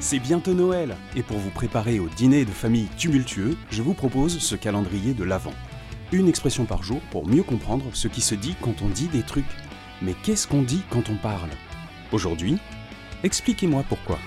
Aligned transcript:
C'est 0.00 0.20
bientôt 0.20 0.54
Noël, 0.54 0.96
et 1.16 1.24
pour 1.24 1.38
vous 1.38 1.50
préparer 1.50 1.98
au 1.98 2.08
dîner 2.08 2.44
de 2.44 2.52
famille 2.52 2.86
tumultueux, 2.96 3.56
je 3.70 3.82
vous 3.82 3.94
propose 3.94 4.38
ce 4.38 4.54
calendrier 4.54 5.12
de 5.12 5.24
l'Avent. 5.24 5.52
Une 6.12 6.28
expression 6.28 6.66
par 6.66 6.84
jour 6.84 7.00
pour 7.10 7.26
mieux 7.26 7.42
comprendre 7.42 7.84
ce 7.94 8.06
qui 8.06 8.20
se 8.20 8.36
dit 8.36 8.54
quand 8.62 8.80
on 8.80 8.88
dit 8.88 9.08
des 9.08 9.24
trucs. 9.24 9.44
Mais 10.00 10.14
qu'est-ce 10.22 10.46
qu'on 10.46 10.62
dit 10.62 10.82
quand 10.88 11.10
on 11.10 11.16
parle? 11.16 11.50
Aujourd'hui, 12.12 12.58
expliquez-moi 13.24 13.84
pourquoi. 13.88 14.20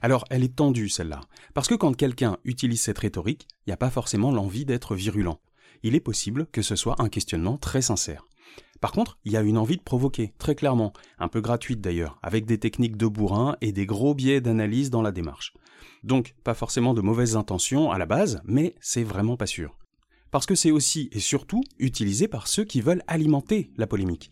Alors, 0.00 0.24
elle 0.30 0.42
est 0.42 0.56
tendue 0.56 0.88
celle-là, 0.88 1.20
parce 1.52 1.68
que 1.68 1.74
quand 1.74 1.94
quelqu'un 1.94 2.38
utilise 2.44 2.80
cette 2.80 2.98
rhétorique, 2.98 3.46
il 3.66 3.70
n'y 3.70 3.74
a 3.74 3.76
pas 3.76 3.90
forcément 3.90 4.32
l'envie 4.32 4.64
d'être 4.64 4.94
virulent. 4.94 5.38
Il 5.82 5.94
est 5.94 6.00
possible 6.00 6.46
que 6.46 6.62
ce 6.62 6.76
soit 6.76 7.00
un 7.00 7.08
questionnement 7.08 7.56
très 7.56 7.82
sincère. 7.82 8.24
Par 8.80 8.92
contre, 8.92 9.18
il 9.24 9.32
y 9.32 9.36
a 9.36 9.42
une 9.42 9.58
envie 9.58 9.76
de 9.76 9.82
provoquer, 9.82 10.32
très 10.38 10.54
clairement, 10.54 10.92
un 11.18 11.28
peu 11.28 11.40
gratuite 11.40 11.80
d'ailleurs, 11.80 12.18
avec 12.22 12.46
des 12.46 12.58
techniques 12.58 12.96
de 12.96 13.06
bourrin 13.06 13.56
et 13.60 13.72
des 13.72 13.86
gros 13.86 14.14
biais 14.14 14.40
d'analyse 14.40 14.90
dans 14.90 15.02
la 15.02 15.12
démarche. 15.12 15.52
Donc, 16.02 16.34
pas 16.44 16.54
forcément 16.54 16.94
de 16.94 17.02
mauvaises 17.02 17.36
intentions 17.36 17.90
à 17.90 17.98
la 17.98 18.06
base, 18.06 18.40
mais 18.44 18.74
c'est 18.80 19.04
vraiment 19.04 19.36
pas 19.36 19.46
sûr. 19.46 19.76
Parce 20.30 20.46
que 20.46 20.54
c'est 20.54 20.70
aussi 20.70 21.10
et 21.12 21.20
surtout 21.20 21.62
utilisé 21.78 22.28
par 22.28 22.46
ceux 22.46 22.64
qui 22.64 22.80
veulent 22.80 23.02
alimenter 23.06 23.70
la 23.76 23.86
polémique. 23.86 24.30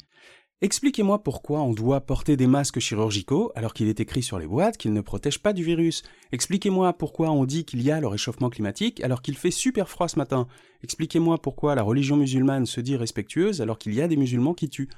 Expliquez-moi 0.61 1.23
pourquoi 1.23 1.61
on 1.61 1.73
doit 1.73 2.01
porter 2.01 2.37
des 2.37 2.49
masques 2.49 2.81
chirurgicaux 2.81 3.53
alors 3.55 3.73
qu'il 3.73 3.87
est 3.87 4.01
écrit 4.01 4.25
sur 4.25 4.41
les 4.41 4.47
boîtes 4.49 4.77
qu'ils 4.77 4.93
ne 4.93 5.01
protègent 5.01 5.39
pas 5.41 5.53
du 5.53 5.63
virus. 5.63 6.03
Expliquez-moi 6.33 6.95
pourquoi 6.95 7.31
on 7.31 7.45
dit 7.45 7.65
qu'il 7.65 7.81
y 7.81 7.93
a 7.93 8.01
le 8.01 8.09
réchauffement 8.09 8.51
climatique 8.51 9.01
alors 9.05 9.23
qu'il 9.23 9.37
fait 9.37 9.53
super 9.53 9.89
froid 9.89 10.09
ce 10.09 10.19
matin. 10.19 10.49
Expliquez-moi 10.83 11.41
pourquoi 11.41 11.77
la 11.77 11.85
religion 11.85 12.17
musulmane 12.17 12.67
se 12.67 12.81
dit 12.81 12.97
respectueuse 12.97 13.63
alors 13.63 13.79
qu'il 13.79 13.95
y 13.95 14.03
a 14.03 14.09
des 14.09 14.17
musulmans 14.17 14.55
qui 14.55 14.69
tuent. 14.69 14.91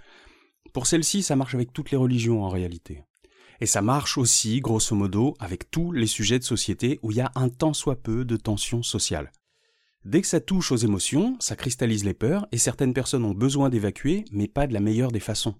Pour 0.72 0.86
celle-ci, 0.86 1.22
ça 1.22 1.36
marche 1.36 1.54
avec 1.54 1.74
toutes 1.74 1.90
les 1.90 1.98
religions 1.98 2.42
en 2.42 2.48
réalité. 2.48 3.04
Et 3.60 3.66
ça 3.66 3.82
marche 3.82 4.16
aussi, 4.16 4.60
grosso 4.60 4.96
modo, 4.96 5.34
avec 5.40 5.70
tous 5.70 5.92
les 5.92 6.06
sujets 6.06 6.38
de 6.38 6.44
société 6.44 6.98
où 7.02 7.10
il 7.10 7.18
y 7.18 7.20
a 7.20 7.32
un 7.34 7.50
tant 7.50 7.74
soit 7.74 7.96
peu 7.96 8.24
de 8.24 8.36
tension 8.36 8.82
sociale. 8.82 9.30
Dès 10.04 10.22
que 10.22 10.26
ça 10.26 10.40
touche 10.40 10.72
aux 10.72 10.76
émotions, 10.76 11.36
ça 11.40 11.56
cristallise 11.56 12.04
les 12.04 12.14
peurs 12.14 12.46
et 12.52 12.58
certaines 12.58 12.94
personnes 12.94 13.24
ont 13.24 13.34
besoin 13.34 13.68
d'évacuer, 13.68 14.24
mais 14.32 14.48
pas 14.48 14.66
de 14.66 14.72
la 14.72 14.80
meilleure 14.80 15.12
des 15.12 15.20
façons. 15.20 15.54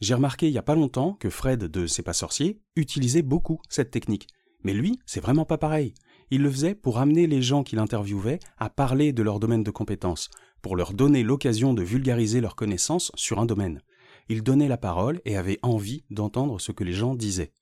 J'ai 0.00 0.14
remarqué 0.14 0.48
il 0.48 0.52
y 0.52 0.58
a 0.58 0.62
pas 0.62 0.74
longtemps 0.74 1.14
que 1.14 1.30
Fred 1.30 1.64
de 1.64 1.86
C'est 1.86 2.02
pas 2.02 2.12
sorcier 2.12 2.60
utilisait 2.76 3.22
beaucoup 3.22 3.60
cette 3.70 3.90
technique. 3.90 4.28
Mais 4.64 4.74
lui, 4.74 4.98
c'est 5.06 5.20
vraiment 5.20 5.46
pas 5.46 5.56
pareil. 5.56 5.94
Il 6.30 6.42
le 6.42 6.50
faisait 6.50 6.74
pour 6.74 6.98
amener 6.98 7.26
les 7.26 7.40
gens 7.40 7.62
qu'il 7.62 7.78
interviewait 7.78 8.40
à 8.58 8.68
parler 8.68 9.12
de 9.12 9.22
leur 9.22 9.40
domaine 9.40 9.62
de 9.62 9.70
compétences, 9.70 10.30
pour 10.60 10.76
leur 10.76 10.92
donner 10.92 11.22
l'occasion 11.22 11.72
de 11.72 11.82
vulgariser 11.82 12.42
leurs 12.42 12.56
connaissances 12.56 13.12
sur 13.14 13.38
un 13.38 13.46
domaine. 13.46 13.80
Il 14.28 14.42
donnait 14.42 14.68
la 14.68 14.78
parole 14.78 15.20
et 15.24 15.36
avait 15.36 15.58
envie 15.62 16.04
d'entendre 16.10 16.60
ce 16.60 16.72
que 16.72 16.84
les 16.84 16.92
gens 16.92 17.14
disaient. 17.14 17.52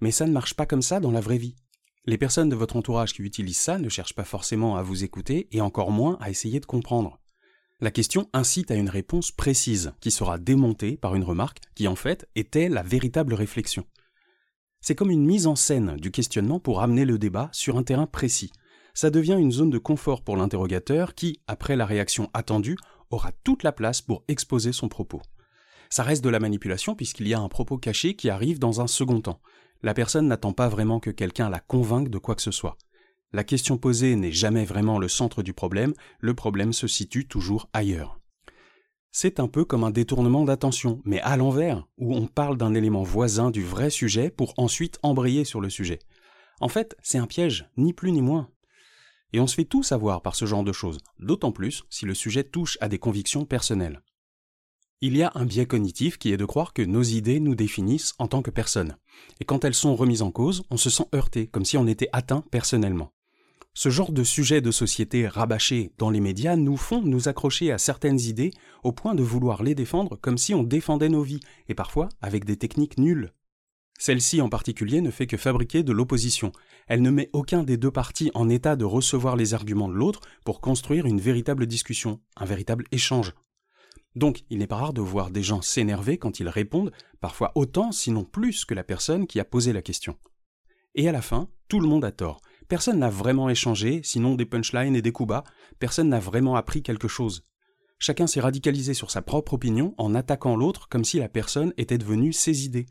Mais 0.00 0.10
ça 0.10 0.26
ne 0.26 0.32
marche 0.32 0.54
pas 0.54 0.66
comme 0.66 0.82
ça 0.82 1.00
dans 1.00 1.10
la 1.10 1.20
vraie 1.20 1.38
vie. 1.38 1.56
Les 2.06 2.18
personnes 2.18 2.50
de 2.50 2.56
votre 2.56 2.76
entourage 2.76 3.14
qui 3.14 3.22
utilisent 3.22 3.58
ça 3.58 3.78
ne 3.78 3.88
cherchent 3.88 4.14
pas 4.14 4.24
forcément 4.24 4.76
à 4.76 4.82
vous 4.82 5.04
écouter 5.04 5.48
et 5.52 5.62
encore 5.62 5.90
moins 5.90 6.18
à 6.20 6.28
essayer 6.28 6.60
de 6.60 6.66
comprendre. 6.66 7.18
La 7.80 7.90
question 7.90 8.28
incite 8.34 8.70
à 8.70 8.74
une 8.74 8.90
réponse 8.90 9.32
précise 9.32 9.94
qui 10.00 10.10
sera 10.10 10.38
démontée 10.38 10.98
par 10.98 11.14
une 11.14 11.24
remarque 11.24 11.60
qui 11.74 11.88
en 11.88 11.96
fait 11.96 12.28
était 12.34 12.68
la 12.68 12.82
véritable 12.82 13.32
réflexion. 13.32 13.86
C'est 14.82 14.94
comme 14.94 15.10
une 15.10 15.24
mise 15.24 15.46
en 15.46 15.56
scène 15.56 15.96
du 15.96 16.10
questionnement 16.10 16.60
pour 16.60 16.82
amener 16.82 17.06
le 17.06 17.18
débat 17.18 17.48
sur 17.52 17.78
un 17.78 17.82
terrain 17.82 18.06
précis. 18.06 18.52
Ça 18.92 19.08
devient 19.08 19.38
une 19.38 19.50
zone 19.50 19.70
de 19.70 19.78
confort 19.78 20.22
pour 20.22 20.36
l'interrogateur 20.36 21.14
qui, 21.14 21.40
après 21.46 21.74
la 21.74 21.86
réaction 21.86 22.28
attendue, 22.34 22.76
aura 23.10 23.32
toute 23.44 23.62
la 23.62 23.72
place 23.72 24.02
pour 24.02 24.24
exposer 24.28 24.72
son 24.72 24.88
propos. 24.88 25.22
Ça 25.88 26.02
reste 26.02 26.22
de 26.22 26.28
la 26.28 26.40
manipulation 26.40 26.94
puisqu'il 26.94 27.28
y 27.28 27.34
a 27.34 27.40
un 27.40 27.48
propos 27.48 27.78
caché 27.78 28.14
qui 28.14 28.28
arrive 28.28 28.58
dans 28.58 28.82
un 28.82 28.86
second 28.86 29.22
temps. 29.22 29.40
La 29.84 29.92
personne 29.92 30.28
n'attend 30.28 30.54
pas 30.54 30.70
vraiment 30.70 30.98
que 30.98 31.10
quelqu'un 31.10 31.50
la 31.50 31.60
convainque 31.60 32.08
de 32.08 32.16
quoi 32.16 32.34
que 32.34 32.40
ce 32.40 32.50
soit. 32.50 32.78
La 33.34 33.44
question 33.44 33.76
posée 33.76 34.16
n'est 34.16 34.32
jamais 34.32 34.64
vraiment 34.64 34.98
le 34.98 35.08
centre 35.08 35.42
du 35.42 35.52
problème, 35.52 35.92
le 36.20 36.32
problème 36.32 36.72
se 36.72 36.86
situe 36.86 37.28
toujours 37.28 37.68
ailleurs. 37.74 38.18
C'est 39.12 39.40
un 39.40 39.46
peu 39.46 39.66
comme 39.66 39.84
un 39.84 39.90
détournement 39.90 40.46
d'attention, 40.46 41.02
mais 41.04 41.20
à 41.20 41.36
l'envers, 41.36 41.86
où 41.98 42.14
on 42.14 42.26
parle 42.26 42.56
d'un 42.56 42.72
élément 42.72 43.02
voisin 43.02 43.50
du 43.50 43.62
vrai 43.62 43.90
sujet 43.90 44.30
pour 44.30 44.54
ensuite 44.56 44.98
embrayer 45.02 45.44
sur 45.44 45.60
le 45.60 45.68
sujet. 45.68 45.98
En 46.62 46.68
fait, 46.68 46.96
c'est 47.02 47.18
un 47.18 47.26
piège, 47.26 47.68
ni 47.76 47.92
plus 47.92 48.12
ni 48.12 48.22
moins. 48.22 48.48
Et 49.34 49.40
on 49.40 49.46
se 49.46 49.54
fait 49.54 49.66
tout 49.66 49.82
savoir 49.82 50.22
par 50.22 50.34
ce 50.34 50.46
genre 50.46 50.64
de 50.64 50.72
choses, 50.72 51.00
d'autant 51.18 51.52
plus 51.52 51.84
si 51.90 52.06
le 52.06 52.14
sujet 52.14 52.44
touche 52.44 52.78
à 52.80 52.88
des 52.88 52.98
convictions 52.98 53.44
personnelles. 53.44 54.00
Il 55.06 55.18
y 55.18 55.22
a 55.22 55.32
un 55.34 55.44
biais 55.44 55.66
cognitif 55.66 56.16
qui 56.16 56.32
est 56.32 56.38
de 56.38 56.46
croire 56.46 56.72
que 56.72 56.80
nos 56.80 57.02
idées 57.02 57.38
nous 57.38 57.54
définissent 57.54 58.14
en 58.18 58.26
tant 58.26 58.40
que 58.40 58.50
personne. 58.50 58.96
Et 59.38 59.44
quand 59.44 59.66
elles 59.66 59.74
sont 59.74 59.94
remises 59.94 60.22
en 60.22 60.30
cause, 60.30 60.62
on 60.70 60.78
se 60.78 60.88
sent 60.88 61.04
heurté, 61.14 61.46
comme 61.46 61.66
si 61.66 61.76
on 61.76 61.86
était 61.86 62.08
atteint 62.14 62.42
personnellement. 62.50 63.12
Ce 63.74 63.90
genre 63.90 64.12
de 64.12 64.24
sujets 64.24 64.62
de 64.62 64.70
société 64.70 65.28
rabâchés 65.28 65.92
dans 65.98 66.08
les 66.08 66.20
médias 66.20 66.56
nous 66.56 66.78
font 66.78 67.02
nous 67.02 67.28
accrocher 67.28 67.70
à 67.70 67.76
certaines 67.76 68.18
idées 68.18 68.52
au 68.82 68.92
point 68.92 69.14
de 69.14 69.22
vouloir 69.22 69.62
les 69.62 69.74
défendre 69.74 70.16
comme 70.22 70.38
si 70.38 70.54
on 70.54 70.62
défendait 70.62 71.10
nos 71.10 71.22
vies, 71.22 71.40
et 71.68 71.74
parfois 71.74 72.08
avec 72.22 72.46
des 72.46 72.56
techniques 72.56 72.96
nulles. 72.96 73.34
Celle-ci 73.98 74.40
en 74.40 74.48
particulier 74.48 75.02
ne 75.02 75.10
fait 75.10 75.26
que 75.26 75.36
fabriquer 75.36 75.82
de 75.82 75.92
l'opposition. 75.92 76.50
Elle 76.86 77.02
ne 77.02 77.10
met 77.10 77.28
aucun 77.34 77.62
des 77.62 77.76
deux 77.76 77.90
partis 77.90 78.30
en 78.32 78.48
état 78.48 78.74
de 78.74 78.86
recevoir 78.86 79.36
les 79.36 79.52
arguments 79.52 79.90
de 79.90 79.96
l'autre 79.96 80.22
pour 80.46 80.62
construire 80.62 81.04
une 81.04 81.20
véritable 81.20 81.66
discussion, 81.66 82.20
un 82.38 82.46
véritable 82.46 82.86
échange. 82.90 83.34
Donc, 84.14 84.44
il 84.50 84.58
n'est 84.58 84.66
pas 84.66 84.76
rare 84.76 84.92
de 84.92 85.00
voir 85.00 85.30
des 85.30 85.42
gens 85.42 85.60
s'énerver 85.60 86.18
quand 86.18 86.38
ils 86.40 86.48
répondent, 86.48 86.92
parfois 87.20 87.52
autant, 87.54 87.90
sinon 87.90 88.24
plus 88.24 88.64
que 88.64 88.74
la 88.74 88.84
personne 88.84 89.26
qui 89.26 89.40
a 89.40 89.44
posé 89.44 89.72
la 89.72 89.82
question. 89.82 90.16
Et 90.94 91.08
à 91.08 91.12
la 91.12 91.22
fin, 91.22 91.48
tout 91.68 91.80
le 91.80 91.88
monde 91.88 92.04
a 92.04 92.12
tort. 92.12 92.40
Personne 92.68 93.00
n'a 93.00 93.10
vraiment 93.10 93.48
échangé, 93.48 94.00
sinon 94.04 94.36
des 94.36 94.46
punchlines 94.46 94.94
et 94.94 95.02
des 95.02 95.12
coups 95.12 95.28
bas, 95.28 95.44
personne 95.78 96.08
n'a 96.08 96.20
vraiment 96.20 96.54
appris 96.54 96.82
quelque 96.82 97.08
chose. 97.08 97.44
Chacun 97.98 98.26
s'est 98.26 98.40
radicalisé 98.40 98.94
sur 98.94 99.10
sa 99.10 99.22
propre 99.22 99.54
opinion 99.54 99.94
en 99.98 100.14
attaquant 100.14 100.56
l'autre 100.56 100.88
comme 100.88 101.04
si 101.04 101.18
la 101.18 101.28
personne 101.28 101.72
était 101.76 101.98
devenue 101.98 102.32
ses 102.32 102.64
idées. 102.64 102.86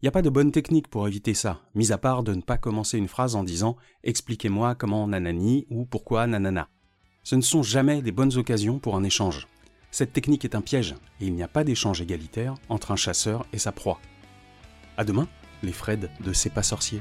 Il 0.00 0.04
n'y 0.04 0.08
a 0.08 0.12
pas 0.12 0.22
de 0.22 0.30
bonne 0.30 0.52
technique 0.52 0.88
pour 0.88 1.08
éviter 1.08 1.34
ça, 1.34 1.62
mis 1.74 1.90
à 1.90 1.98
part 1.98 2.22
de 2.22 2.34
ne 2.34 2.42
pas 2.42 2.58
commencer 2.58 2.98
une 2.98 3.08
phrase 3.08 3.34
en 3.34 3.44
disant 3.44 3.76
Expliquez-moi 4.04 4.74
comment 4.74 5.08
nanani 5.08 5.66
ou 5.70 5.86
pourquoi 5.86 6.26
nanana. 6.26 6.68
Ce 7.22 7.34
ne 7.34 7.40
sont 7.40 7.62
jamais 7.62 8.02
des 8.02 8.12
bonnes 8.12 8.36
occasions 8.36 8.78
pour 8.78 8.96
un 8.96 9.04
échange. 9.04 9.48
Cette 9.90 10.12
technique 10.12 10.44
est 10.44 10.54
un 10.54 10.60
piège 10.60 10.94
et 11.20 11.26
il 11.26 11.34
n'y 11.34 11.42
a 11.42 11.48
pas 11.48 11.64
d'échange 11.64 12.00
égalitaire 12.00 12.54
entre 12.68 12.90
un 12.90 12.96
chasseur 12.96 13.46
et 13.52 13.58
sa 13.58 13.72
proie. 13.72 14.00
À 14.96 15.04
demain, 15.04 15.28
les 15.62 15.72
Fred 15.72 16.10
de 16.20 16.32
C'est 16.32 16.50
pas 16.50 16.62
sorcier. 16.62 17.00